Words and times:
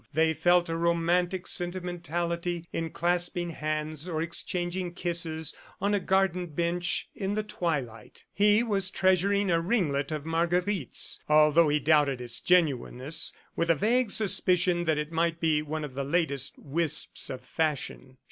They 0.13 0.33
felt 0.33 0.67
a 0.67 0.75
romantic 0.75 1.45
sentimentality 1.45 2.65
in 2.73 2.89
clasping 2.89 3.51
hands 3.51 4.09
or 4.09 4.19
exchanging 4.19 4.95
kisses 4.95 5.53
on 5.79 5.93
a 5.93 5.99
garden 5.99 6.47
bench 6.47 7.07
in 7.13 7.35
the 7.35 7.43
twilight. 7.43 8.25
He 8.33 8.63
was 8.63 8.89
treasuring 8.89 9.51
a 9.51 9.61
ringlet 9.61 10.11
of 10.11 10.25
Marguerite's 10.25 11.21
although 11.29 11.69
he 11.69 11.79
doubted 11.79 12.19
its 12.19 12.39
genuineness, 12.39 13.31
with 13.55 13.69
a 13.69 13.75
vague 13.75 14.09
suspicion 14.09 14.85
that 14.85 14.97
it 14.97 15.11
might 15.11 15.39
be 15.39 15.61
one 15.61 15.83
of 15.83 15.93
the 15.93 16.03
latest 16.03 16.55
wisps 16.57 17.29
of 17.29 17.41
fashion. 17.41 18.17